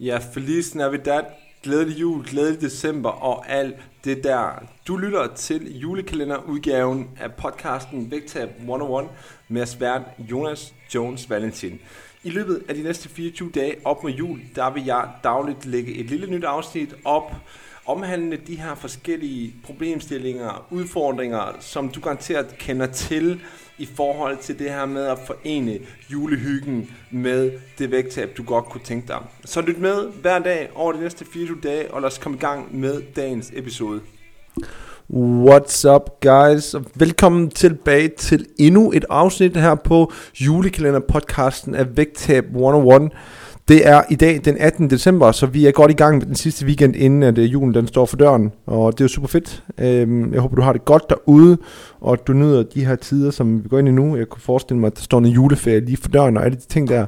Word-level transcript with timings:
Ja, 0.00 0.18
Feliz 0.18 0.74
Navidad, 0.74 1.22
glædelig 1.62 2.00
jul, 2.00 2.24
glædelig 2.24 2.60
december 2.60 3.10
og 3.10 3.48
alt 3.48 3.76
det 4.04 4.24
der. 4.24 4.62
Du 4.88 4.96
lytter 4.96 5.34
til 5.34 5.78
julekalenderudgaven 5.78 7.10
af 7.20 7.34
podcasten 7.34 8.10
Vægtab 8.10 8.50
101 8.58 9.08
med 9.48 9.66
svært 9.66 10.02
Jonas 10.18 10.74
Jones 10.94 11.30
Valentin. 11.30 11.80
I 12.24 12.30
løbet 12.30 12.62
af 12.68 12.74
de 12.74 12.82
næste 12.82 13.08
24 13.08 13.50
dage 13.50 13.76
op 13.84 14.02
mod 14.02 14.12
jul, 14.12 14.40
der 14.54 14.70
vil 14.70 14.84
jeg 14.84 15.08
dagligt 15.24 15.66
lægge 15.66 15.94
et 15.94 16.06
lille 16.06 16.26
nyt 16.26 16.44
afsnit 16.44 16.94
op, 17.04 17.32
omhandlende 17.86 18.36
de 18.46 18.56
her 18.56 18.74
forskellige 18.74 19.54
problemstillinger, 19.64 20.66
udfordringer, 20.70 21.56
som 21.60 21.88
du 21.88 22.00
garanteret 22.00 22.58
kender 22.58 22.86
til 22.86 23.40
i 23.78 23.86
forhold 23.86 24.38
til 24.38 24.58
det 24.58 24.70
her 24.70 24.86
med 24.86 25.06
at 25.06 25.18
forene 25.26 25.78
julehyggen 26.12 26.90
med 27.10 27.52
det 27.78 27.90
vægttab, 27.90 28.36
du 28.36 28.42
godt 28.42 28.64
kunne 28.64 28.84
tænke 28.84 29.08
dig. 29.08 29.18
Så 29.44 29.60
lyt 29.60 29.78
med 29.78 30.12
hver 30.22 30.38
dag 30.38 30.70
over 30.74 30.92
de 30.92 31.00
næste 31.00 31.24
24 31.24 31.58
dage, 31.62 31.94
og 31.94 32.00
lad 32.00 32.10
os 32.10 32.18
komme 32.18 32.38
i 32.38 32.40
gang 32.40 32.80
med 32.80 33.02
dagens 33.16 33.52
episode. 33.54 34.00
What's 35.12 35.88
up 35.88 36.20
guys, 36.20 36.74
og 36.74 36.84
velkommen 36.94 37.50
tilbage 37.50 38.08
til 38.08 38.46
endnu 38.58 38.92
et 38.92 39.04
afsnit 39.10 39.56
her 39.56 39.74
på 39.74 40.12
julekalender 40.40 41.00
podcasten 41.08 41.74
af 41.74 41.96
Vægtab 41.96 42.44
101. 42.44 43.12
Det 43.68 43.88
er 43.88 44.02
i 44.10 44.14
dag 44.14 44.40
den 44.44 44.56
18. 44.60 44.90
december, 44.90 45.32
så 45.32 45.46
vi 45.46 45.66
er 45.66 45.72
godt 45.72 45.90
i 45.90 45.94
gang 45.94 46.18
med 46.18 46.26
den 46.26 46.34
sidste 46.34 46.66
weekend, 46.66 46.96
inden 46.96 47.22
at 47.22 47.38
øh, 47.38 47.52
julen 47.52 47.74
den 47.74 47.86
står 47.86 48.06
for 48.06 48.16
døren. 48.16 48.52
Og 48.66 48.92
det 48.92 49.00
er 49.00 49.04
jo 49.04 49.08
super 49.08 49.28
fedt. 49.28 49.64
Øhm, 49.78 50.32
jeg 50.32 50.40
håber, 50.40 50.56
du 50.56 50.62
har 50.62 50.72
det 50.72 50.84
godt 50.84 51.10
derude, 51.10 51.58
og 52.00 52.12
at 52.12 52.26
du 52.26 52.32
nyder 52.32 52.62
de 52.62 52.86
her 52.86 52.96
tider, 52.96 53.30
som 53.30 53.64
vi 53.64 53.68
går 53.68 53.78
ind 53.78 53.88
i 53.88 53.92
nu. 53.92 54.16
Jeg 54.16 54.26
kunne 54.28 54.42
forestille 54.42 54.80
mig, 54.80 54.86
at 54.86 54.96
der 54.96 55.02
står 55.02 55.18
en 55.18 55.26
juleferie 55.26 55.80
lige 55.80 55.96
for 55.96 56.08
døren, 56.08 56.36
og 56.36 56.44
alle 56.44 56.56
de 56.56 56.66
ting 56.68 56.88
der. 56.88 57.06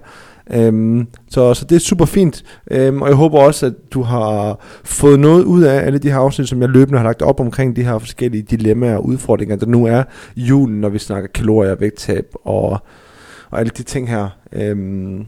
Um, 0.57 1.09
så, 1.31 1.55
så 1.55 1.65
det 1.65 1.77
er 1.77 1.81
super 1.81 2.05
fint, 2.05 2.43
um, 2.89 3.03
og 3.03 3.09
jeg 3.09 3.17
håber 3.17 3.39
også, 3.39 3.67
at 3.67 3.73
du 3.91 4.03
har 4.03 4.59
fået 4.85 5.21
noget 5.21 5.45
ud 5.45 5.63
af 5.63 5.87
alle 5.87 5.99
de 5.99 6.11
her 6.11 6.19
afsnit, 6.19 6.49
som 6.49 6.61
jeg 6.61 6.69
løbende 6.69 6.99
har 6.99 7.05
lagt 7.05 7.23
op 7.23 7.41
omkring 7.41 7.77
de 7.77 7.85
her 7.85 7.99
forskellige 7.99 8.43
dilemmaer 8.43 8.97
og 8.97 9.07
udfordringer, 9.07 9.57
der 9.57 9.67
nu 9.67 9.87
er 9.87 10.03
julen, 10.37 10.81
når 10.81 10.89
vi 10.89 10.99
snakker 10.99 11.29
kalorier, 11.35 11.75
vægttab 11.75 12.27
og, 12.45 12.71
og 13.51 13.61
alle 13.61 13.71
de 13.77 13.83
ting 13.83 14.09
her. 14.09 14.29
Um, 14.73 15.27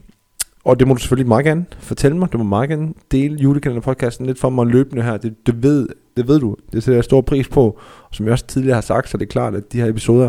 og 0.69 0.79
det 0.79 0.89
må 0.89 0.95
du 0.95 1.01
selvfølgelig 1.01 1.29
meget 1.29 1.45
gerne 1.45 1.67
fortælle 1.79 2.17
mig. 2.17 2.33
Du 2.33 2.39
må 2.39 2.45
meget 2.45 2.69
gerne 2.69 2.89
dele 3.13 3.37
julekalenderpodcasten 3.37 4.27
lidt 4.27 4.39
for 4.39 4.51
mig 4.51 4.67
løbende 4.67 5.03
her. 5.03 5.17
Det, 5.17 5.47
det, 5.47 5.63
ved, 5.63 5.89
det 6.17 6.29
ved 6.29 6.41
du. 6.41 6.57
Det 6.73 6.83
sætter 6.83 6.97
jeg 6.97 7.05
stor 7.05 7.21
pris 7.21 7.49
på. 7.49 7.65
Og 8.09 8.15
som 8.15 8.27
jeg 8.27 8.33
også 8.33 8.47
tidligere 8.47 8.75
har 8.75 8.81
sagt, 8.81 9.09
så 9.09 9.17
er 9.17 9.19
det 9.19 9.29
klart, 9.29 9.55
at 9.55 9.73
de 9.73 9.81
her 9.81 9.87
episoder, 9.87 10.29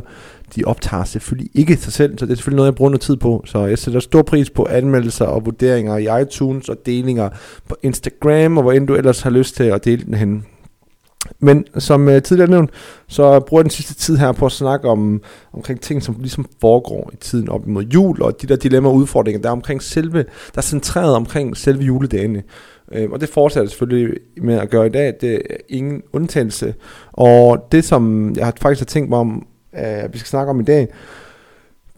de 0.55 0.63
optager 0.65 1.03
selvfølgelig 1.03 1.49
ikke 1.53 1.75
sig 1.75 1.93
selv. 1.93 2.17
Så 2.17 2.25
det 2.25 2.31
er 2.31 2.35
selvfølgelig 2.35 2.55
noget, 2.55 2.71
jeg 2.71 2.75
bruger 2.75 2.89
noget 2.89 3.01
tid 3.01 3.17
på. 3.17 3.43
Så 3.45 3.65
jeg 3.65 3.77
sætter 3.77 3.99
stor 3.99 4.21
pris 4.21 4.49
på 4.49 4.67
anmeldelser 4.69 5.25
og 5.25 5.45
vurderinger 5.45 5.97
i 5.97 6.21
iTunes 6.21 6.69
og 6.69 6.77
delinger 6.85 7.29
på 7.69 7.75
Instagram, 7.83 8.57
og 8.57 8.63
hvor 8.63 8.71
end 8.71 8.87
du 8.87 8.95
ellers 8.95 9.21
har 9.21 9.29
lyst 9.29 9.55
til 9.55 9.63
at 9.63 9.85
dele 9.85 10.05
den 10.05 10.13
hen. 10.13 10.45
Men 11.39 11.65
som 11.77 12.07
uh, 12.07 12.19
tidligere 12.19 12.49
nævnt, 12.49 12.69
så 13.07 13.39
bruger 13.39 13.61
jeg 13.61 13.65
den 13.65 13.71
sidste 13.71 13.93
tid 13.93 14.17
her 14.17 14.31
på 14.31 14.45
at 14.45 14.51
snakke 14.51 14.87
om 14.89 15.21
omkring 15.53 15.81
ting, 15.81 16.03
som 16.03 16.15
ligesom 16.19 16.45
foregår 16.61 17.09
i 17.13 17.15
tiden 17.15 17.49
op 17.49 17.67
imod 17.67 17.83
jul, 17.83 18.21
og 18.21 18.41
de 18.41 18.47
der 18.47 18.55
dilemmaer 18.55 18.91
og 18.91 18.95
udfordringer, 18.95 19.41
der 19.41 19.49
er 19.49 19.53
omkring 19.53 19.81
selve, 19.81 20.17
der 20.23 20.57
er 20.57 20.61
centreret 20.61 21.15
omkring 21.15 21.57
selve 21.57 21.83
juledagene. 21.83 22.43
Uh, 22.97 23.11
og 23.11 23.21
det 23.21 23.29
fortsætter 23.29 23.69
selvfølgelig 23.69 24.17
med 24.41 24.55
at 24.55 24.69
gøre 24.69 24.85
i 24.85 24.89
dag, 24.89 25.13
det 25.21 25.33
er 25.35 25.55
ingen 25.69 26.01
undtagelse. 26.13 26.73
Og 27.11 27.67
det, 27.71 27.85
som 27.85 28.33
jeg 28.35 28.45
har 28.45 28.53
faktisk 28.61 28.81
har 28.81 28.85
tænkt 28.85 29.09
mig 29.09 29.19
om, 29.19 29.47
uh, 29.73 30.13
vi 30.13 30.17
skal 30.17 30.29
snakke 30.29 30.49
om 30.49 30.59
i 30.59 30.63
dag, 30.63 30.87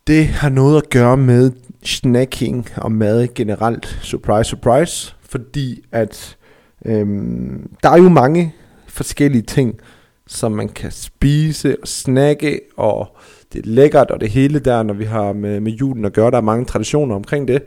det 0.08 0.26
har 0.26 0.50
noget 0.50 0.78
at 0.78 0.90
gøre 0.90 1.18
med 1.18 1.52
snacking 1.84 2.68
og 2.78 2.92
mad 2.92 3.28
generelt. 3.36 4.00
Surprise, 4.02 4.50
surprise. 4.50 5.16
Fordi 5.30 5.84
at 5.92 6.38
øhm, 6.86 7.70
der 7.84 7.90
er 7.90 7.98
jo 7.98 8.10
mange 8.10 8.54
forskellige 8.92 9.42
ting, 9.42 9.80
som 10.28 10.52
man 10.52 10.70
kan 10.70 10.92
spise 10.92 11.78
og 11.82 11.88
snakke, 11.88 12.62
og 12.78 13.18
det 13.54 13.66
er 13.66 13.70
lækkert, 13.70 14.12
og 14.12 14.22
det 14.22 14.30
hele 14.30 14.60
der, 14.60 14.84
når 14.84 14.94
vi 14.94 15.06
har 15.06 15.34
med, 15.34 15.60
med 15.60 15.72
julen 15.72 16.06
at 16.06 16.14
gøre. 16.14 16.32
Der 16.32 16.38
er 16.38 16.42
mange 16.42 16.66
traditioner 16.66 17.16
omkring 17.16 17.48
det. 17.48 17.64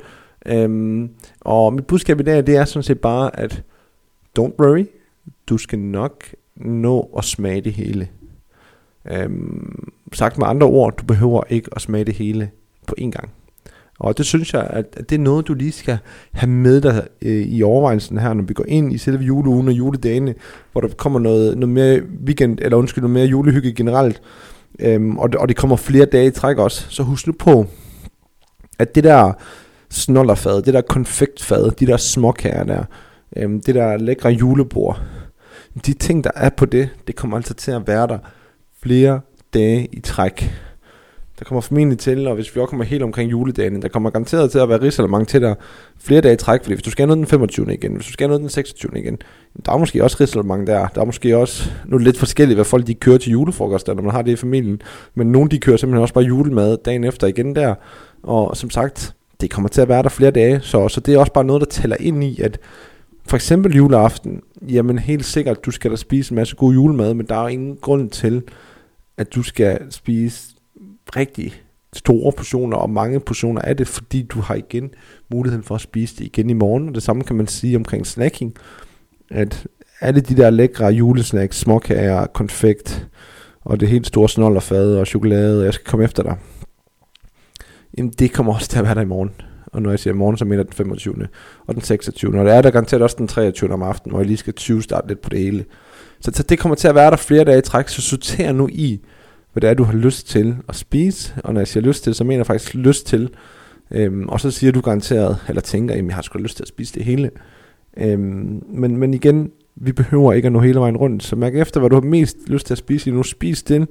Øhm, 0.47 1.11
og 1.41 1.73
mit 1.73 1.87
budskab 1.87 2.21
i 2.21 2.23
dag, 2.23 2.47
det 2.47 2.57
er 2.57 2.65
sådan 2.65 2.83
set 2.83 3.01
bare, 3.01 3.41
at 3.41 3.63
don't 4.39 4.55
worry, 4.61 4.87
du 5.49 5.59
skal 5.59 5.79
nok 5.79 6.25
nå 6.57 7.11
at 7.19 7.25
smage 7.25 7.61
det 7.61 7.73
hele. 7.73 8.09
Øhm, 9.11 9.93
sagt 10.13 10.39
med 10.39 10.47
andre 10.47 10.67
ord, 10.67 10.97
du 10.97 11.05
behøver 11.05 11.43
ikke 11.49 11.69
at 11.73 11.83
smage 11.83 12.05
det 12.05 12.15
hele 12.15 12.51
på 12.87 12.95
én 13.01 13.11
gang. 13.11 13.31
Og 14.01 14.19
det 14.19 14.27
synes 14.27 14.55
jeg, 14.55 14.67
at 14.71 15.11
det 15.11 15.13
er 15.13 15.23
noget, 15.23 15.49
du 15.49 15.55
lige 15.55 15.73
skal 15.73 15.99
have 16.33 16.51
med 16.51 16.81
dig 16.81 17.07
øh, 17.23 17.47
i 17.47 17.63
overvejelsen 17.63 18.19
her, 18.19 18.35
når 18.35 18.45
vi 18.45 18.55
går 18.55 18.65
ind 18.69 18.93
i 18.93 18.99
selve 18.99 19.25
juleugen 19.25 19.69
og 19.69 19.75
juledagene, 19.75 20.35
hvor 20.73 20.81
der 20.81 20.89
kommer 20.89 21.19
noget, 21.19 21.59
noget 21.59 21.75
mere 21.75 22.01
weekend, 22.27 22.59
eller 22.63 22.77
undskyld, 22.77 23.03
noget 23.03 23.15
mere 23.15 23.27
julehygge 23.27 23.73
generelt, 23.73 24.23
øhm, 24.79 25.19
og, 25.19 25.33
det, 25.33 25.41
og 25.41 25.49
det 25.49 25.57
kommer 25.57 25.77
flere 25.77 26.05
dage 26.05 26.27
i 26.27 26.31
træk 26.31 26.59
også. 26.59 26.87
Så 26.91 27.03
husk 27.03 27.27
nu 27.27 27.33
på, 27.39 27.67
at 28.79 28.95
det 28.95 29.05
der 29.05 29.33
snollerfad, 29.91 30.63
det 30.63 30.75
der 30.75 30.81
konfektfad, 30.81 31.71
de 31.71 31.87
der 31.87 31.97
småkager 31.97 32.65
der, 32.65 32.85
øhm, 33.37 33.63
det 33.63 33.75
der 33.75 33.97
lækre 33.97 34.31
julebord, 34.31 35.03
de 35.87 35.93
ting, 35.93 36.25
der 36.25 36.31
er 36.35 36.51
på 36.51 36.67
det, 36.67 36.89
det 37.07 37.17
kommer 37.17 37.37
altså 37.37 37.55
til 37.55 37.71
at 37.71 37.87
være 37.87 38.07
der 38.07 38.19
flere 38.83 39.21
dage 39.55 39.89
i 39.93 40.01
træk. 40.01 40.55
Der 41.39 41.45
kommer 41.45 41.61
formentlig 41.61 41.99
til, 41.99 42.27
og 42.27 42.35
hvis 42.35 42.57
vi 42.57 42.61
også 42.61 42.71
kommer 42.71 42.85
helt 42.85 43.03
omkring 43.03 43.31
juledagen, 43.31 43.83
der 43.83 43.89
kommer 43.89 44.11
garanteret 44.11 44.51
til 44.51 44.59
at 44.59 44.69
være 44.69 44.83
risalemang 44.83 45.29
til 45.29 45.41
dig 45.41 45.57
flere 45.99 46.21
dage 46.21 46.35
i 46.35 46.37
træk, 46.37 46.63
fordi 46.63 46.75
hvis 46.75 46.83
du 46.83 46.91
skal 46.91 47.09
nå 47.09 47.15
den 47.15 47.27
25. 47.27 47.75
igen, 47.75 47.95
hvis 47.95 48.07
du 48.07 48.13
skal 48.13 48.29
nå 48.29 48.39
den 48.39 48.49
26. 48.49 48.99
igen, 48.99 49.19
der 49.67 49.73
er 49.73 49.79
måske 49.79 50.05
også 50.05 50.17
risalemang 50.21 50.67
der. 50.67 50.87
Der 50.95 51.01
er 51.01 51.05
måske 51.05 51.37
også, 51.37 51.71
nu 51.87 51.99
lidt 51.99 52.19
forskelligt, 52.19 52.57
hvad 52.57 52.65
folk 52.65 52.87
de 52.87 52.95
kører 52.95 53.19
til 53.19 53.33
julefrokost, 53.33 53.87
når 53.87 53.95
man 53.95 54.11
har 54.11 54.23
det 54.23 54.33
i 54.33 54.37
familien, 54.37 54.83
men 55.15 55.33
nogle 55.33 55.51
de 55.51 55.59
kører 55.59 55.77
simpelthen 55.77 56.03
også 56.03 56.15
bare 56.15 56.25
julemad 56.25 56.79
dagen 56.85 57.05
efter 57.05 57.27
igen 57.27 57.57
der, 57.57 57.75
og 58.23 58.57
som 58.57 58.71
sagt, 58.71 59.15
det 59.41 59.51
kommer 59.51 59.69
til 59.69 59.81
at 59.81 59.89
være 59.89 60.03
der 60.03 60.09
flere 60.09 60.31
dage, 60.31 60.61
så, 60.61 60.89
så 60.89 61.01
det 61.01 61.15
er 61.15 61.19
også 61.19 61.33
bare 61.33 61.45
noget, 61.45 61.61
der 61.61 61.67
tæller 61.67 61.97
ind 62.01 62.25
i, 62.25 62.41
at 62.41 62.59
for 63.27 63.37
eksempel 63.37 63.77
juleaften, 63.77 64.41
jamen 64.69 64.99
helt 64.99 65.25
sikkert, 65.25 65.65
du 65.65 65.71
skal 65.71 65.91
da 65.91 65.97
spise 65.97 66.33
en 66.33 66.37
masse 66.37 66.57
god 66.57 66.73
julemad, 66.73 67.15
men 67.15 67.27
der 67.27 67.45
er 67.45 67.49
ingen 67.49 67.77
grund 67.77 68.11
til, 68.11 68.43
at 69.17 69.35
du 69.35 69.43
skal 69.43 69.79
spise 69.91 70.54
rigtig 71.17 71.63
store 71.93 72.33
portioner 72.33 72.77
og 72.77 72.91
mange 72.91 73.21
portioner 73.21 73.63
af 73.63 73.77
det, 73.77 73.89
fordi 73.89 74.23
du 74.23 74.41
har 74.41 74.55
igen 74.55 74.91
muligheden 75.31 75.65
for 75.65 75.75
at 75.75 75.81
spise 75.81 76.17
det 76.17 76.25
igen 76.25 76.51
i 76.51 76.53
morgen. 76.53 76.89
Og 76.89 76.95
det 76.95 77.03
samme 77.03 77.23
kan 77.23 77.37
man 77.37 77.47
sige 77.47 77.77
omkring 77.77 78.07
snacking, 78.07 78.55
at 79.31 79.67
alle 80.01 80.21
de 80.21 80.37
der 80.37 80.51
lækre 80.51 80.87
julesnacks, 80.87 81.59
småkager, 81.59 82.27
konfekt 82.27 83.09
og 83.65 83.81
det 83.81 83.89
helt 83.89 84.07
store 84.07 84.29
snollerfad 84.29 84.97
og 84.97 85.07
chokolade, 85.07 85.61
og 85.61 85.65
jeg 85.65 85.75
skal 85.75 85.87
komme 85.87 86.05
efter 86.05 86.23
dig, 86.23 86.37
jamen 87.99 88.13
det 88.19 88.33
kommer 88.33 88.55
også 88.55 88.69
til 88.69 88.79
at 88.79 88.85
være 88.85 88.95
der 88.95 89.01
i 89.01 89.05
morgen. 89.05 89.31
Og 89.67 89.83
når 89.83 89.91
jeg 89.91 89.99
siger 89.99 90.15
morgen, 90.15 90.37
så 90.37 90.45
mener 90.45 90.63
den 90.63 90.73
25. 90.73 91.29
og 91.67 91.75
den 91.75 91.83
26. 91.83 92.39
Og 92.39 92.45
det 92.45 92.55
er 92.55 92.63
der 92.63 92.71
garanteret 92.71 93.03
også 93.03 93.17
den 93.19 93.29
23. 93.29 93.73
om 93.73 93.83
aftenen, 93.83 94.11
hvor 94.11 94.21
jeg 94.21 94.27
lige 94.27 94.37
skal 94.37 94.53
20 94.53 94.83
starte 94.83 95.09
lidt 95.09 95.21
på 95.21 95.29
det 95.29 95.39
hele. 95.39 95.65
Så, 96.21 96.31
så 96.35 96.43
det 96.43 96.59
kommer 96.59 96.77
til 96.77 96.89
at 96.89 96.95
være 96.95 97.11
der 97.11 97.17
flere 97.17 97.45
dage 97.45 97.59
i 97.59 97.63
træk, 97.63 97.89
så 97.89 98.03
sorter 98.03 98.53
nu 98.53 98.69
i, 98.73 99.01
hvad 99.55 99.61
det 99.61 99.71
er, 99.71 99.75
du 99.75 99.85
har 99.85 99.93
lyst 99.93 100.29
til 100.29 100.57
at 100.69 100.77
spise. 100.77 101.35
Og 101.45 101.55
når 101.55 101.61
jeg 101.61 101.69
siger 101.69 101.85
lyst 101.85 102.05
til, 102.05 102.15
så 102.15 102.25
mener 102.25 102.39
jeg 102.39 102.47
faktisk 102.47 102.75
lyst 102.75 103.07
til. 103.07 103.31
Øhm, 103.91 104.29
og 104.29 104.41
så 104.41 104.51
siger 104.51 104.73
du 104.73 104.81
garanteret, 104.81 105.37
eller 105.49 105.61
tænker, 105.61 105.95
at 105.95 106.07
jeg 106.07 106.15
har 106.15 106.23
sgu 106.23 106.39
lyst 106.39 106.57
til 106.57 106.65
at 106.65 106.69
spise 106.69 106.95
det 106.95 107.05
hele. 107.05 107.31
Øhm, 107.97 108.63
men, 108.69 108.97
men 108.97 109.15
igen, 109.15 109.51
vi 109.77 109.93
behøver 109.93 110.33
ikke 110.33 110.47
at 110.47 110.53
nå 110.53 110.61
hele 110.61 110.81
vejen 110.81 110.97
rundt. 110.97 111.23
Så 111.23 111.37
mærk 111.37 111.55
efter, 111.55 111.81
hvad 111.81 111.91
du 111.91 111.97
har 111.97 112.03
mest 112.03 112.37
lyst 112.47 112.67
til 112.67 112.75
at 112.75 112.79
spise 112.79 113.11
nu. 113.11 113.23
Spis 113.23 113.63
det, 113.63 113.89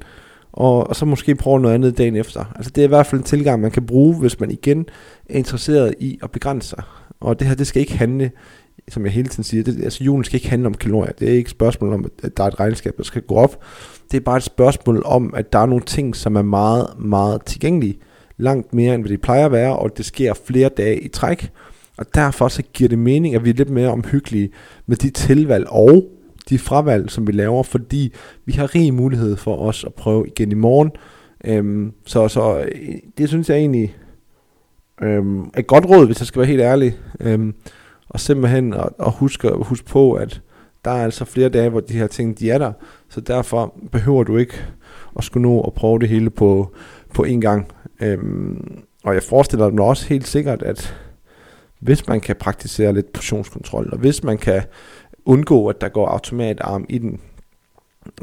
og, 0.54 0.88
og 0.88 0.96
så 0.96 1.06
måske 1.06 1.36
prøve 1.36 1.60
noget 1.60 1.76
andet 1.76 1.98
dagen 1.98 2.16
efter. 2.16 2.54
Altså 2.56 2.72
det 2.76 2.82
er 2.82 2.86
i 2.86 2.88
hvert 2.88 3.06
fald 3.06 3.22
en 3.22 3.26
tilgang, 3.26 3.62
man 3.62 3.72
kan 3.72 3.86
bruge, 3.86 4.20
hvis 4.20 4.40
man 4.40 4.52
igen 4.52 4.86
er 5.30 5.38
interesseret 5.38 5.96
i 6.00 6.20
at 6.24 6.32
begrænse 6.32 6.70
sig. 6.70 6.84
Og 7.20 7.40
det 7.40 7.48
her, 7.48 7.56
det 7.56 7.68
skal 7.68 7.80
ikke 7.80 7.98
handle, 7.98 8.32
som 8.90 9.06
jeg 9.06 9.14
hele 9.14 9.28
tiden 9.28 9.44
siger, 9.44 9.64
det, 9.64 9.84
altså 9.84 10.04
julen 10.04 10.24
skal 10.24 10.36
ikke 10.36 10.50
handle 10.50 10.68
om 10.68 10.74
kalorier. 10.74 11.12
Det 11.12 11.28
er 11.28 11.34
ikke 11.34 11.48
et 11.48 11.52
spørgsmål 11.52 11.94
om, 11.94 12.06
at 12.24 12.38
der 12.38 12.44
er 12.44 12.48
et 12.48 12.60
regnskab, 12.60 12.94
der 12.98 13.04
skal 13.04 13.22
gå 13.22 13.36
op. 13.36 13.64
Det 14.12 14.18
er 14.18 14.22
bare 14.22 14.38
et 14.38 14.44
spørgsmål 14.44 15.02
om, 15.06 15.34
at 15.36 15.54
der 15.54 15.60
er 15.60 15.66
nogle 15.66 15.84
ting, 15.84 16.16
som 16.16 16.36
er 16.36 16.42
meget, 16.42 16.88
meget 17.00 17.46
tilgængelige. 17.46 17.98
Langt 18.38 18.74
mere, 18.74 18.96
end 18.96 19.04
hvad 19.04 19.10
de 19.10 19.18
plejer 19.18 19.46
at 19.46 19.52
være, 19.52 19.76
og 19.76 19.98
det 19.98 20.06
sker 20.06 20.34
flere 20.34 20.70
dage 20.70 21.00
i 21.00 21.08
træk. 21.08 21.52
Og 21.98 22.06
derfor 22.16 22.48
så 22.48 22.64
giver 22.74 22.88
det 22.88 23.00
mening, 23.00 23.36
at 23.36 23.46
vi 23.46 23.50
er 23.50 23.54
lidt 23.54 23.70
mere 23.70 23.90
omhyggelige 23.90 24.50
med 24.86 24.98
de 24.98 25.10
tilvalg 25.10 25.68
og 25.70 26.04
de 26.50 26.60
fravalg, 26.60 27.12
som 27.12 27.28
vi 27.28 27.32
laver, 27.32 27.64
fordi 27.64 28.14
vi 28.46 28.52
har 28.52 28.76
rig 28.76 28.94
mulighed 28.94 29.36
for 29.36 29.58
os 29.58 29.84
at 29.84 29.94
prøve 29.94 30.28
igen 30.28 30.52
i 30.52 30.56
morgen. 30.56 30.92
Øhm, 31.46 31.92
så, 32.06 32.28
så 32.28 32.60
øh, 32.60 32.96
det 33.18 33.30
synes 33.30 33.50
jeg 33.50 33.58
egentlig 33.58 33.96
øhm, 35.02 35.42
er 35.42 35.60
et 35.60 35.68
godt 35.68 35.86
råd, 35.86 36.06
hvis 36.06 36.20
jeg 36.20 36.28
skal 36.28 36.40
være 36.40 36.48
helt 36.48 36.62
ærlig. 36.62 36.98
Øhm, 37.20 37.54
og 38.14 38.20
simpelthen 38.20 38.74
at, 38.74 38.90
at 39.00 39.12
huske, 39.12 39.50
huske 39.50 39.86
på, 39.86 40.14
at 40.14 40.42
der 40.86 40.92
er 40.92 41.04
altså 41.04 41.26
flere 41.26 41.50
dage, 41.50 41.70
hvor 41.70 41.80
de 41.80 41.94
her 41.94 42.08
ting, 42.08 42.40
de 42.40 42.52
er 42.52 42.58
der. 42.58 42.72
Så 43.10 43.22
derfor 43.22 43.74
behøver 43.92 44.24
du 44.24 44.38
ikke 44.38 44.66
at 45.18 45.24
skulle 45.24 45.50
nå 45.50 45.62
at 45.62 45.74
prøve 45.74 46.00
det 46.00 46.10
hele 46.10 46.30
på, 46.30 46.76
på 47.14 47.26
én 47.26 47.40
gang. 47.40 47.72
Øhm, 48.02 48.84
og 49.04 49.14
jeg 49.14 49.24
forestiller 49.24 49.70
mig 49.70 49.86
også 49.86 50.08
helt 50.08 50.28
sikkert, 50.28 50.62
at 50.62 50.96
hvis 51.80 52.08
man 52.08 52.22
kan 52.22 52.36
praktisere 52.36 52.94
lidt 52.94 53.14
portionskontrol, 53.14 53.90
og 53.92 53.98
hvis 53.98 54.24
man 54.24 54.38
kan 54.38 54.64
undgå, 55.26 55.68
at 55.68 55.82
der 55.82 55.90
går 55.90 56.08
automatarm 56.08 56.86
i 56.90 56.98
den, 56.98 57.20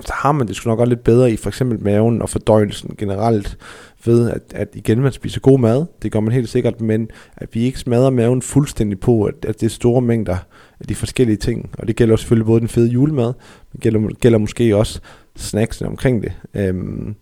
så 0.00 0.12
har 0.12 0.32
man 0.32 0.48
det 0.48 0.56
sgu 0.56 0.70
nok 0.70 0.78
også 0.78 0.88
lidt 0.88 1.04
bedre 1.04 1.32
i 1.32 1.36
for 1.36 1.48
eksempel 1.48 1.82
maven 1.82 2.22
og 2.22 2.30
fordøjelsen 2.30 2.94
generelt, 2.98 3.58
ved 4.04 4.30
at, 4.30 4.42
at 4.54 4.68
igen 4.74 5.00
man 5.00 5.12
spiser 5.12 5.40
god 5.40 5.58
mad, 5.58 5.86
det 6.02 6.12
gør 6.12 6.20
man 6.20 6.32
helt 6.32 6.48
sikkert, 6.48 6.80
men 6.80 7.08
at 7.36 7.48
vi 7.52 7.60
ikke 7.60 7.78
smadrer 7.78 8.10
maven 8.10 8.42
fuldstændig 8.42 9.00
på, 9.00 9.24
at, 9.24 9.34
at 9.42 9.60
det 9.60 9.66
er 9.66 9.70
store 9.70 10.02
mængder 10.02 10.36
af 10.80 10.86
de 10.86 10.94
forskellige 10.94 11.36
ting, 11.36 11.70
og 11.78 11.88
det 11.88 11.96
gælder 11.96 12.16
selvfølgelig 12.16 12.46
både 12.46 12.60
den 12.60 12.68
fede 12.68 12.88
julemad, 12.88 13.26
men 13.26 13.72
det 13.72 13.80
gælder, 13.80 14.14
gælder 14.20 14.38
måske 14.38 14.76
også 14.76 15.00
snacksene 15.36 15.88
omkring 15.88 16.22
det. 16.22 16.32
Øhm, 16.54 17.14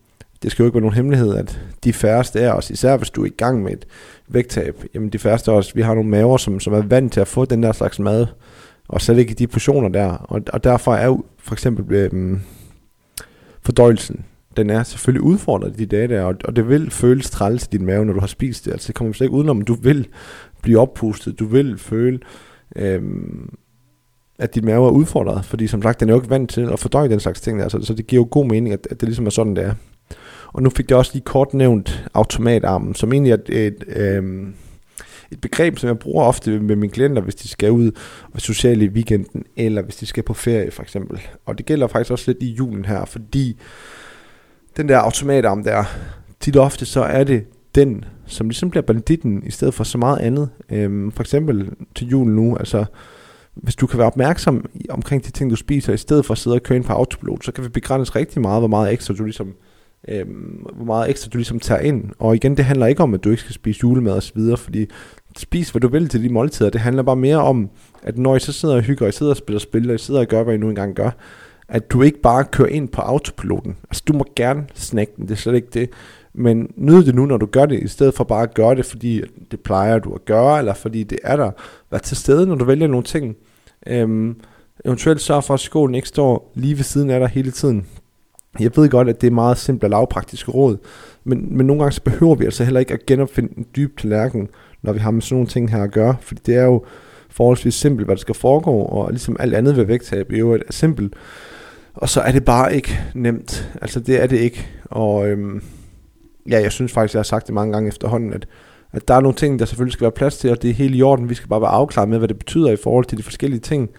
det 0.43 0.51
skal 0.51 0.63
jo 0.63 0.67
ikke 0.67 0.75
være 0.75 0.81
nogen 0.81 0.97
hemmelighed, 0.97 1.35
at 1.35 1.61
de 1.85 1.93
færreste 1.93 2.41
af 2.41 2.53
os, 2.53 2.71
især 2.71 2.97
hvis 2.97 3.11
du 3.11 3.23
er 3.23 3.27
i 3.27 3.35
gang 3.37 3.63
med 3.63 3.73
et 3.73 3.87
vægttab, 4.29 4.85
jamen 4.95 5.09
de 5.09 5.19
færreste 5.19 5.51
af 5.51 5.55
os, 5.57 5.77
vi 5.77 5.83
har 5.83 5.95
nogle 5.95 6.11
maver, 6.11 6.37
som, 6.37 6.61
som 6.61 6.73
er 6.73 6.83
vant 6.83 7.13
til 7.13 7.21
at 7.21 7.29
få 7.29 7.45
den 7.45 7.63
der 7.63 7.73
slags 7.73 7.99
mad, 7.99 8.27
og 8.89 9.01
slet 9.01 9.19
ikke 9.19 9.31
i 9.31 9.35
de 9.35 9.47
portioner 9.47 9.89
der. 9.89 10.09
Og, 10.09 10.41
og 10.53 10.65
derfor 10.65 10.95
er 10.95 11.07
jo 11.07 11.25
for 11.39 11.53
eksempel 11.53 11.95
øhm, 11.95 12.41
fordøjelsen, 13.63 14.25
den 14.57 14.71
er 14.71 14.83
selvfølgelig 14.83 15.23
udfordret 15.23 15.73
i 15.81 15.85
de 15.85 15.87
dage 15.87 16.09
der, 16.09 16.23
og, 16.23 16.35
og 16.45 16.57
det 16.57 16.69
vil 16.69 16.91
føles 16.91 17.31
træls 17.31 17.65
i 17.65 17.69
din 17.73 17.87
mave, 17.87 18.05
når 18.05 18.13
du 18.13 18.21
har 18.21 18.27
spist 18.27 18.65
det. 18.65 18.73
Altså 18.73 18.87
det 18.87 18.95
kommer 18.95 19.13
slet 19.13 19.25
ikke 19.25 19.37
udenom, 19.37 19.63
du 19.63 19.75
vil 19.75 20.09
blive 20.63 20.81
oppustet, 20.81 21.39
du 21.39 21.47
vil 21.47 21.79
føle, 21.79 22.19
øhm, 22.77 23.55
at 24.39 24.55
din 24.55 24.65
mave 24.65 24.87
er 24.87 24.91
udfordret, 24.91 25.45
fordi 25.45 25.67
som 25.67 25.83
sagt, 25.83 26.01
den 26.01 26.09
er 26.09 26.13
jo 26.13 26.21
ikke 26.21 26.31
vant 26.31 26.51
til 26.51 26.61
at 26.61 26.79
fordøje 26.79 27.09
den 27.09 27.21
slags 27.21 27.41
ting 27.41 27.61
der, 27.61 27.69
så, 27.69 27.81
så 27.83 27.95
det 27.95 28.07
giver 28.07 28.23
jo 28.23 28.29
god 28.31 28.47
mening, 28.47 28.73
at, 28.73 28.89
at 28.91 29.01
det 29.01 29.09
ligesom 29.09 29.27
er 29.27 29.31
sådan, 29.31 29.57
det 29.57 29.65
er. 29.65 29.75
Og 30.53 30.63
nu 30.63 30.71
fik 30.71 30.91
jeg 30.91 30.99
også 30.99 31.11
lige 31.15 31.25
kort 31.25 31.55
nævnt 31.55 32.09
automatarmen, 32.15 32.95
som 32.95 33.13
egentlig 33.13 33.31
er 33.31 33.37
et, 33.49 33.67
et, 33.67 33.85
øhm, 33.89 34.55
et 35.31 35.41
begreb, 35.41 35.79
som 35.79 35.89
jeg 35.89 35.99
bruger 35.99 36.25
ofte 36.25 36.61
med 36.61 36.77
mine 36.77 36.93
klienter, 36.93 37.23
hvis 37.23 37.35
de 37.35 37.49
skal 37.49 37.71
ud 37.71 37.91
og 38.35 38.41
sociale 38.41 38.85
i 38.85 38.89
weekenden, 38.89 39.45
eller 39.57 39.83
hvis 39.83 39.97
de 39.97 40.07
skal 40.07 40.23
på 40.23 40.35
ferie 40.35 40.71
for 40.71 40.83
eksempel. 40.83 41.21
Og 41.47 41.59
det 41.59 41.67
gælder 41.67 41.87
faktisk 41.87 42.11
også 42.11 42.25
lidt 42.27 42.43
i 42.43 42.53
julen 42.53 42.85
her, 42.85 43.05
fordi 43.05 43.57
den 44.77 44.89
der 44.89 44.99
automatarm 44.99 45.65
der, 45.65 45.85
tit 46.41 46.57
og 46.57 46.65
ofte 46.65 46.87
så 46.87 47.03
er 47.03 47.25
det 47.25 47.45
den, 47.75 48.05
som 48.27 48.49
ligesom 48.49 48.71
bliver 48.71 48.83
banditten, 48.83 49.43
i 49.47 49.51
stedet 49.51 49.75
for 49.75 49.85
så 49.85 49.99
meget 49.99 50.19
andet. 50.19 50.49
Øhm, 50.71 51.13
for 51.13 51.23
eksempel 51.23 51.71
til 51.95 52.09
julen 52.09 52.37
nu, 52.37 52.57
altså 52.57 52.85
hvis 53.55 53.77
du 53.77 53.87
kan 53.87 53.99
være 53.99 54.07
opmærksom 54.07 54.65
omkring 54.89 55.25
de 55.27 55.31
ting, 55.31 55.51
du 55.51 55.57
spiser, 55.57 55.93
i 55.93 55.97
stedet 55.97 56.27
for 56.27 56.33
at 56.33 56.39
sidde 56.39 56.57
og 56.57 56.63
køre 56.63 56.77
ind 56.77 56.85
på 56.85 56.93
autopilot, 56.93 57.45
så 57.45 57.53
kan 57.53 57.65
vi 57.65 57.69
begrænse 57.69 58.17
rigtig 58.17 58.43
meget, 58.43 58.61
hvor 58.61 58.69
meget 58.69 58.93
ekstra 58.93 59.15
du 59.15 59.25
ligesom 59.25 59.55
øh, 60.09 60.27
hvor 60.75 60.85
meget 60.85 61.11
ekstra 61.11 61.29
du 61.33 61.39
ligesom 61.39 61.61
tager 61.61 61.81
ind. 61.81 62.05
Og 62.19 62.35
igen, 62.35 62.57
det 62.57 62.65
handler 62.65 62.87
ikke 62.87 63.03
om, 63.03 63.15
at 63.15 63.25
du 63.25 63.31
ikke 63.31 63.43
skal 63.43 63.55
spise 63.55 63.81
julemad 63.83 64.13
og 64.13 64.23
så 64.23 64.33
videre, 64.35 64.57
fordi 64.57 64.87
spis, 65.37 65.71
hvad 65.71 65.81
du 65.81 65.89
vil 65.89 66.09
til 66.09 66.23
de 66.23 66.29
måltider. 66.29 66.71
Det 66.71 66.81
handler 66.81 67.03
bare 67.03 67.17
mere 67.17 67.39
om, 67.39 67.71
at 68.03 68.19
når 68.19 68.37
I 68.37 68.41
så 68.41 68.53
sidder 68.53 68.77
og 68.77 68.83
hygger, 68.83 69.07
og 69.07 69.09
I 69.09 69.13
sidder 69.13 69.33
og 69.33 69.37
spiller 69.37 69.61
spil, 69.61 69.91
og 69.91 69.95
I 69.95 69.99
sidder 69.99 70.21
og 70.21 70.27
gør, 70.27 70.43
hvad 70.43 70.55
I 70.55 70.59
nu 70.59 70.69
engang 70.69 70.95
gør, 70.95 71.11
at 71.69 71.91
du 71.91 72.03
ikke 72.03 72.21
bare 72.21 72.45
kører 72.45 72.69
ind 72.69 72.89
på 72.89 73.01
autopiloten. 73.01 73.77
Altså, 73.91 74.03
du 74.09 74.13
må 74.13 74.25
gerne 74.37 74.67
snakke 74.75 75.13
den, 75.17 75.25
det 75.25 75.31
er 75.31 75.37
slet 75.37 75.55
ikke 75.55 75.69
det. 75.75 75.91
Men 76.35 76.71
nyd 76.77 77.05
det 77.05 77.15
nu, 77.15 77.27
når 77.27 77.37
du 77.37 77.47
gør 77.47 77.67
det, 77.67 77.83
i 77.83 77.89
stedet 77.89 78.15
for 78.15 78.25
bare 78.25 78.43
at 78.43 78.55
gøre 78.55 78.75
det, 78.75 78.87
fordi 78.87 79.23
det 79.51 79.61
plejer 79.61 79.99
du 79.99 80.15
at 80.15 80.25
gøre, 80.25 80.59
eller 80.59 80.75
fordi 80.75 81.03
det 81.03 81.19
er 81.25 81.37
der. 81.37 81.51
Vær 81.91 81.99
til 81.99 82.17
stede, 82.17 82.47
når 82.47 82.55
du 82.55 82.65
vælger 82.65 82.87
nogle 82.87 83.05
ting. 83.05 83.37
Øhm, 83.87 84.37
eventuelt 84.85 85.21
sørg 85.21 85.45
for, 85.45 85.55
at 85.55 85.61
skolen 85.61 85.95
ikke 85.95 86.09
står 86.09 86.53
lige 86.55 86.77
ved 86.77 86.85
siden 86.85 87.11
af 87.11 87.21
dig 87.21 87.29
hele 87.29 87.51
tiden. 87.51 87.87
Jeg 88.61 88.71
ved 88.77 88.89
godt, 88.89 89.09
at 89.09 89.21
det 89.21 89.27
er 89.27 89.31
meget 89.31 89.59
simpelt 89.59 89.85
og 89.85 89.91
lavpraktiske 89.91 90.51
råd, 90.51 90.77
men, 91.25 91.57
men 91.57 91.67
nogle 91.67 91.83
gange 91.83 91.93
så 91.93 92.03
behøver 92.03 92.35
vi 92.35 92.45
altså 92.45 92.65
heller 92.65 92.81
ikke 92.81 92.95
at 92.95 93.07
genopfinde 93.07 93.53
en 93.57 93.67
dyb 93.77 93.99
tallerken, 93.99 94.49
når 94.83 94.93
vi 94.93 94.99
har 94.99 95.11
med 95.11 95.23
sådan 95.23 95.35
nogle 95.35 95.49
ting 95.49 95.71
her 95.71 95.83
at 95.83 95.91
gøre, 95.91 96.17
fordi 96.21 96.41
det 96.47 96.57
er 96.57 96.65
jo 96.65 96.85
forholdsvis 97.31 97.75
simpelt, 97.75 98.07
hvad 98.07 98.17
der 98.17 98.21
skal 98.21 98.35
foregå, 98.35 98.71
og 98.71 99.11
ligesom 99.11 99.37
alt 99.41 99.55
andet 99.55 99.77
ved 99.77 99.85
vægttab 99.85 100.33
er 100.33 100.39
jo 100.39 100.53
er 100.53 100.59
simpelt. 100.71 101.15
Og 101.95 102.09
så 102.09 102.21
er 102.21 102.33
det 102.33 102.45
bare 102.45 102.77
ikke 102.77 103.01
nemt. 103.15 103.71
Altså 103.83 104.01
det 104.01 104.23
er 104.23 104.27
det 104.27 104.39
ikke. 104.39 104.67
Og 104.85 105.29
øhm, 105.29 105.63
ja, 106.51 106.61
jeg 106.61 106.73
synes 106.73 106.93
faktisk, 106.93 107.15
jeg 107.15 107.19
har 107.19 107.25
sagt 107.25 107.47
det 107.47 107.55
mange 107.55 107.73
gange 107.73 107.89
efterhånden, 107.89 108.33
at, 108.33 108.47
at 108.93 109.09
der 109.09 109.15
er 109.15 109.21
nogle 109.21 109.37
ting, 109.37 109.59
der 109.59 109.65
selvfølgelig 109.65 109.93
skal 109.93 110.05
være 110.05 110.13
plads 110.13 110.39
til, 110.39 110.51
og 110.51 110.63
det 110.63 110.71
er 110.71 110.75
helt 110.75 110.95
i 110.97 111.03
orden. 111.03 111.29
Vi 111.29 111.35
skal 111.35 111.49
bare 111.49 111.61
være 111.61 111.71
afklaret 111.71 112.09
med, 112.09 112.19
hvad 112.19 112.29
det 112.29 112.39
betyder 112.39 112.71
i 112.71 112.77
forhold 112.77 113.05
til 113.05 113.19
de 113.19 113.23
forskellige 113.23 113.61
ting. 113.61 113.91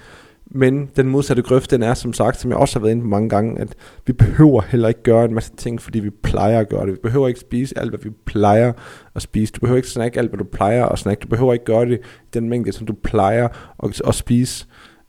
Men 0.51 0.89
den 0.95 1.07
modsatte 1.07 1.41
grøft, 1.41 1.71
den 1.71 1.83
er 1.83 1.93
som 1.93 2.13
sagt, 2.13 2.39
som 2.39 2.51
jeg 2.51 2.57
også 2.57 2.79
har 2.79 2.81
været 2.81 2.91
inde 2.91 3.01
på 3.01 3.07
mange 3.07 3.29
gange, 3.29 3.61
at 3.61 3.75
vi 4.05 4.13
behøver 4.13 4.61
heller 4.61 4.87
ikke 4.87 5.03
gøre 5.03 5.25
en 5.25 5.33
masse 5.33 5.51
ting, 5.57 5.81
fordi 5.81 5.99
vi 5.99 6.09
plejer 6.09 6.59
at 6.59 6.69
gøre 6.69 6.85
det. 6.85 6.93
Vi 6.93 6.99
behøver 7.03 7.27
ikke 7.27 7.39
spise 7.39 7.79
alt, 7.79 7.91
hvad 7.91 7.99
vi 8.03 8.09
plejer 8.25 8.73
at 9.15 9.21
spise. 9.21 9.53
Du 9.53 9.59
behøver 9.59 9.77
ikke 9.77 9.89
snakke 9.89 10.19
alt, 10.19 10.29
hvad 10.29 10.37
du 10.37 10.43
plejer 10.43 10.85
at 10.85 10.99
snakke. 10.99 11.21
Du 11.21 11.27
behøver 11.27 11.53
ikke 11.53 11.65
gøre 11.65 11.85
det 11.85 11.97
i 11.97 12.27
den 12.33 12.49
mængde, 12.49 12.71
som 12.71 12.87
du 12.87 12.93
plejer 12.93 13.47
at, 13.83 14.01
at 14.07 14.15
spise. 14.15 14.65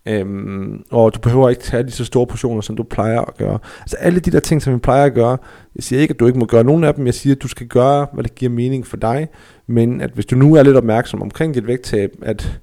Øhm, 0.08 0.82
og 0.90 1.14
du 1.14 1.18
behøver 1.18 1.48
ikke 1.48 1.62
tage 1.62 1.82
de 1.82 1.90
så 1.90 2.04
store 2.04 2.26
portioner, 2.26 2.60
som 2.60 2.76
du 2.76 2.82
plejer 2.82 3.20
at 3.20 3.36
gøre. 3.36 3.58
Altså 3.80 3.96
alle 3.96 4.20
de 4.20 4.30
der 4.30 4.40
ting, 4.40 4.62
som 4.62 4.74
vi 4.74 4.78
plejer 4.78 5.04
at 5.04 5.14
gøre, 5.14 5.38
jeg 5.76 5.84
siger 5.84 6.00
ikke, 6.00 6.14
at 6.14 6.20
du 6.20 6.26
ikke 6.26 6.38
må 6.38 6.46
gøre 6.46 6.64
nogen 6.64 6.84
af 6.84 6.94
dem, 6.94 7.06
jeg 7.06 7.14
siger, 7.14 7.34
at 7.34 7.42
du 7.42 7.48
skal 7.48 7.66
gøre, 7.66 8.06
hvad 8.12 8.24
der 8.24 8.30
giver 8.30 8.50
mening 8.50 8.86
for 8.86 8.96
dig, 8.96 9.28
men 9.66 10.00
at 10.00 10.10
hvis 10.10 10.26
du 10.26 10.36
nu 10.36 10.54
er 10.54 10.62
lidt 10.62 10.76
opmærksom 10.76 11.22
omkring 11.22 11.54
dit 11.54 11.66
vægttab, 11.66 12.10
at 12.22 12.60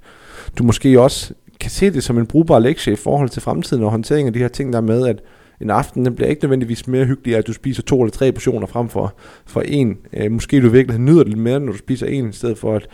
du 0.57 0.63
måske 0.63 1.01
også 1.01 1.33
kan 1.59 1.71
se 1.71 1.89
det 1.89 2.03
som 2.03 2.17
en 2.17 2.27
brugbar 2.27 2.59
lektie 2.59 2.93
i 2.93 2.95
forhold 2.95 3.29
til 3.29 3.41
fremtiden 3.41 3.83
og 3.83 3.91
håndtering 3.91 4.27
af 4.27 4.33
de 4.33 4.39
her 4.39 4.47
ting, 4.47 4.73
der 4.73 4.81
med, 4.81 5.07
at 5.07 5.21
en 5.61 5.69
aften 5.69 6.05
den 6.05 6.15
bliver 6.15 6.29
ikke 6.29 6.43
nødvendigvis 6.43 6.87
mere 6.87 7.05
hyggelig, 7.05 7.35
at 7.35 7.47
du 7.47 7.53
spiser 7.53 7.83
to 7.83 8.01
eller 8.01 8.11
tre 8.11 8.31
portioner 8.31 8.67
frem 8.67 8.89
for, 8.89 9.15
for 9.45 9.61
en. 9.61 9.97
Øh, 10.13 10.31
måske 10.31 10.61
du 10.61 10.69
virkelig 10.69 10.99
nyder 10.99 11.23
det 11.23 11.27
lidt 11.27 11.39
mere, 11.39 11.59
når 11.59 11.71
du 11.71 11.77
spiser 11.77 12.07
en, 12.07 12.29
i 12.29 12.33
stedet 12.33 12.57
for 12.57 12.75
at, 12.75 12.87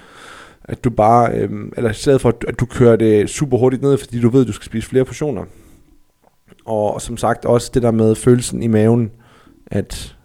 at 0.64 0.84
du 0.84 0.90
bare, 0.90 1.34
øh, 1.34 1.50
eller 1.78 1.90
i 1.90 1.94
stedet 1.94 2.22
for 2.22 2.30
at, 2.30 2.36
at 2.48 2.60
du 2.60 2.66
kører 2.66 2.96
det 2.96 3.30
super 3.30 3.58
hurtigt 3.58 3.82
ned, 3.82 3.98
fordi 3.98 4.20
du 4.20 4.30
ved, 4.30 4.42
at 4.42 4.48
du 4.48 4.54
skal 4.54 4.66
spise 4.66 4.88
flere 4.88 5.06
portioner. 5.06 5.44
Og 6.66 7.02
som 7.02 7.18
sagt 7.18 7.46
også 7.46 7.72
det 7.74 7.82
der 7.82 7.92
med 7.92 8.16
følelsen 8.16 8.64
i 8.64 8.68
maven, 8.68 9.12
at 9.68 10.16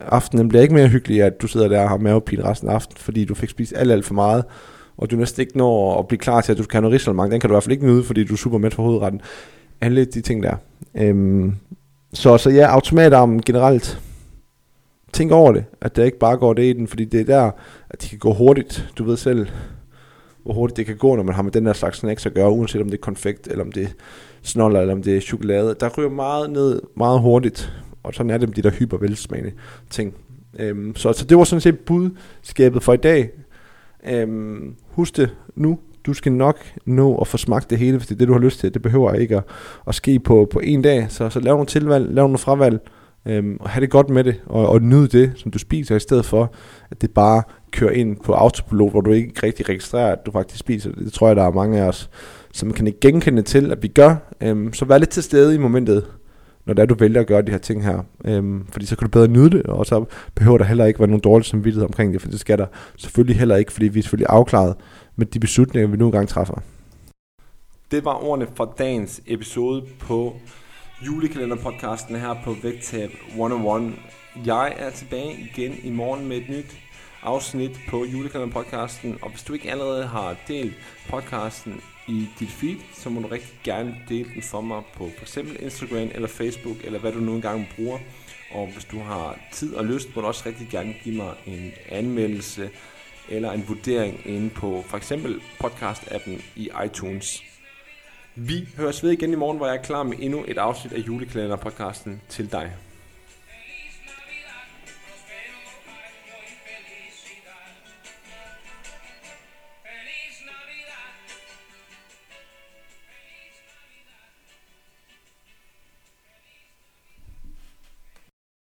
aftenen 0.00 0.48
bliver 0.48 0.62
ikke 0.62 0.74
mere 0.74 0.88
hyggelig, 0.88 1.22
at 1.22 1.42
du 1.42 1.46
sidder 1.46 1.68
der 1.68 1.82
og 1.82 1.88
har 1.88 1.96
mavepine 1.96 2.44
resten 2.44 2.68
af 2.68 2.74
aftenen, 2.74 2.98
fordi 2.98 3.24
du 3.24 3.34
fik 3.34 3.48
spist 3.48 3.72
alt, 3.76 3.92
alt 3.92 4.04
for 4.04 4.14
meget, 4.14 4.44
og 4.98 5.10
du 5.10 5.16
næsten 5.16 5.40
ikke 5.40 5.58
når 5.58 5.98
at 5.98 6.08
blive 6.08 6.18
klar 6.18 6.40
til, 6.40 6.52
at 6.52 6.58
du 6.58 6.62
kan 6.62 6.84
have 6.84 6.90
noget 6.90 7.30
Den 7.32 7.40
kan 7.40 7.48
du 7.48 7.52
i 7.52 7.54
hvert 7.54 7.62
fald 7.62 7.72
ikke 7.72 7.86
nyde, 7.86 8.04
fordi 8.04 8.24
du 8.24 8.32
er 8.32 8.36
super 8.36 8.58
med 8.58 8.70
for 8.70 8.82
hovedretten. 8.82 9.20
Alle 9.80 10.04
de 10.04 10.20
ting 10.20 10.42
der. 10.42 10.56
Øhm, 10.94 11.54
så, 12.12 12.38
så 12.38 12.50
ja, 12.50 12.66
automatarmen 12.66 13.42
generelt. 13.42 14.00
Tænk 15.12 15.32
over 15.32 15.52
det, 15.52 15.64
at 15.80 15.96
det 15.96 16.04
ikke 16.04 16.18
bare 16.18 16.36
går 16.36 16.52
det 16.52 16.62
i 16.62 16.72
den, 16.72 16.88
fordi 16.88 17.04
det 17.04 17.20
er 17.20 17.24
der, 17.24 17.50
at 17.90 18.02
de 18.02 18.08
kan 18.08 18.18
gå 18.18 18.32
hurtigt. 18.32 18.88
Du 18.98 19.04
ved 19.04 19.16
selv, 19.16 19.46
hvor 20.44 20.54
hurtigt 20.54 20.76
det 20.76 20.86
kan 20.86 20.96
gå, 20.96 21.16
når 21.16 21.22
man 21.22 21.34
har 21.34 21.42
med 21.42 21.52
den 21.52 21.66
der 21.66 21.72
slags 21.72 21.98
snacks 21.98 22.26
at 22.26 22.34
gøre, 22.34 22.50
uanset 22.50 22.80
om 22.80 22.90
det 22.90 22.98
er 22.98 23.02
konfekt, 23.02 23.48
eller 23.48 23.64
om 23.64 23.72
det 23.72 23.82
er 23.82 23.88
snoller, 24.42 24.80
eller 24.80 24.94
om 24.94 25.02
det 25.02 25.16
er 25.16 25.20
chokolade. 25.20 25.76
Der 25.80 25.90
ryger 25.98 26.10
meget 26.10 26.50
ned, 26.50 26.80
meget 26.96 27.20
hurtigt, 27.20 27.72
og 28.02 28.14
sådan 28.14 28.30
er 28.30 28.38
det 28.38 28.48
med 28.48 28.56
de 28.56 28.62
der 28.62 28.70
hypervelsmagende 28.70 29.52
ting. 29.90 30.14
Øhm, 30.58 30.96
så, 30.96 31.12
så 31.12 31.24
det 31.24 31.38
var 31.38 31.44
sådan 31.44 31.60
set 31.60 31.78
budskabet 31.78 32.82
for 32.82 32.92
i 32.92 32.96
dag. 32.96 33.30
Øhm, 34.08 34.74
husk 34.88 35.16
det 35.16 35.30
nu. 35.54 35.78
Du 36.06 36.12
skal 36.12 36.32
nok 36.32 36.58
nå 36.84 37.16
at 37.16 37.26
få 37.26 37.36
smagt 37.36 37.70
det 37.70 37.78
hele, 37.78 37.96
hvis 37.96 38.06
det 38.06 38.14
er 38.14 38.18
det, 38.18 38.28
du 38.28 38.32
har 38.32 38.40
lyst 38.40 38.60
til. 38.60 38.74
Det 38.74 38.82
behøver 38.82 39.12
ikke 39.12 39.36
at, 39.36 39.44
at 39.86 39.94
ske 39.94 40.18
på, 40.18 40.48
på 40.52 40.60
en 40.60 40.82
dag. 40.82 41.06
Så, 41.08 41.30
så 41.30 41.40
lav 41.40 41.52
nogle 41.54 41.66
tilvalg, 41.66 42.14
lav 42.14 42.24
nogle 42.24 42.38
fravalg, 42.38 42.80
øhm, 43.26 43.56
og 43.60 43.70
have 43.70 43.80
det 43.80 43.90
godt 43.90 44.10
med 44.10 44.24
det, 44.24 44.40
og, 44.46 44.68
og 44.68 44.82
nyd 44.82 45.08
det, 45.08 45.32
som 45.36 45.50
du 45.50 45.58
spiser, 45.58 45.96
i 45.96 46.00
stedet 46.00 46.24
for, 46.24 46.54
at 46.90 47.02
det 47.02 47.10
bare 47.10 47.42
kører 47.70 47.90
ind 47.90 48.16
på 48.24 48.32
autopilot, 48.32 48.90
hvor 48.90 49.00
du 49.00 49.12
ikke 49.12 49.32
rigtig 49.42 49.68
registrerer, 49.68 50.12
at 50.12 50.26
du 50.26 50.30
faktisk 50.30 50.60
spiser 50.60 50.90
det. 50.90 51.04
Det 51.04 51.12
tror 51.12 51.26
jeg, 51.26 51.36
der 51.36 51.44
er 51.44 51.52
mange 51.52 51.80
af 51.80 51.88
os, 51.88 52.10
som 52.52 52.72
kan 52.72 52.86
ikke 52.86 53.00
genkende 53.00 53.42
til, 53.42 53.72
at 53.72 53.82
vi 53.82 53.88
gør. 53.88 54.16
Øhm, 54.40 54.72
så 54.72 54.84
vær 54.84 54.98
lidt 54.98 55.10
til 55.10 55.22
stede 55.22 55.54
i 55.54 55.58
momentet, 55.58 56.04
når 56.66 56.74
det 56.74 56.82
er, 56.82 56.86
du 56.86 56.94
vælger 56.94 57.20
at 57.20 57.26
gøre 57.26 57.42
de 57.42 57.50
her 57.50 57.58
ting 57.58 57.84
her. 57.84 58.02
Øhm, 58.24 58.66
fordi 58.66 58.86
så 58.86 58.96
kan 58.96 59.08
du 59.08 59.10
bedre 59.10 59.28
nyde 59.28 59.50
det, 59.50 59.62
og 59.62 59.86
så 59.86 60.04
behøver 60.34 60.58
der 60.58 60.64
heller 60.64 60.84
ikke 60.84 61.00
være 61.00 61.08
nogen 61.08 61.20
dårlig 61.20 61.46
samvittighed 61.46 61.84
omkring 61.84 62.12
det, 62.12 62.22
for 62.22 62.28
det 62.28 62.40
skal 62.40 62.58
der 62.58 62.66
selvfølgelig 62.96 63.38
heller 63.38 63.56
ikke, 63.56 63.72
fordi 63.72 63.88
vi 63.88 63.98
er 63.98 64.02
selvfølgelig 64.02 64.30
afklaret 64.30 64.74
med 65.16 65.26
de 65.26 65.40
beslutninger, 65.40 65.88
vi 65.88 65.96
nu 65.96 66.06
engang 66.06 66.28
træffer. 66.28 66.54
Det 67.90 68.04
var 68.04 68.24
ordene 68.24 68.46
fra 68.54 68.68
dagens 68.78 69.20
episode 69.26 69.82
på 70.00 70.36
julekalenderpodcasten 71.06 72.16
her 72.16 72.34
på 72.44 72.54
Vægtab 72.62 73.10
101. 73.28 73.94
Jeg 74.46 74.74
er 74.78 74.90
tilbage 74.90 75.50
igen 75.54 75.72
i 75.82 75.90
morgen 75.90 76.28
med 76.28 76.36
et 76.36 76.48
nyt 76.48 76.76
afsnit 77.22 77.80
på 77.88 78.04
julekalenderpodcasten, 78.04 79.18
og 79.22 79.30
hvis 79.30 79.42
du 79.42 79.52
ikke 79.52 79.70
allerede 79.70 80.06
har 80.06 80.36
delt 80.48 80.74
podcasten 81.10 81.80
i 82.08 82.28
dit 82.40 82.50
feed, 82.50 82.76
så 82.94 83.10
må 83.10 83.20
du 83.20 83.26
rigtig 83.26 83.60
gerne 83.64 83.96
dele 84.08 84.30
den 84.34 84.42
for 84.42 84.60
mig 84.60 84.82
på 84.94 85.10
f.eks. 85.18 85.36
Instagram 85.36 86.08
eller 86.14 86.28
Facebook, 86.28 86.76
eller 86.84 86.98
hvad 86.98 87.12
du 87.12 87.18
nu 87.18 87.34
engang 87.34 87.68
bruger. 87.76 87.98
Og 88.50 88.66
hvis 88.66 88.84
du 88.84 88.98
har 88.98 89.38
tid 89.52 89.74
og 89.74 89.84
lyst, 89.84 90.16
må 90.16 90.22
du 90.22 90.26
også 90.26 90.42
rigtig 90.46 90.68
gerne 90.70 90.94
give 91.04 91.16
mig 91.16 91.34
en 91.46 91.72
anmeldelse 91.88 92.70
eller 93.28 93.52
en 93.52 93.68
vurdering 93.68 94.20
inde 94.24 94.50
på 94.50 94.84
for 94.86 94.96
eksempel 94.96 95.40
podcast-appen 95.64 96.42
i 96.56 96.70
iTunes. 96.86 97.42
Vi 98.34 98.68
høres 98.76 99.02
ved 99.02 99.10
igen 99.10 99.32
i 99.32 99.36
morgen, 99.36 99.56
hvor 99.56 99.66
jeg 99.66 99.76
er 99.76 99.82
klar 99.82 100.02
med 100.02 100.16
endnu 100.20 100.44
et 100.48 100.58
afsnit 100.58 100.92
af 100.92 100.98
julekalenderpodcasten 100.98 102.20
til 102.28 102.52
dig. 102.52 102.72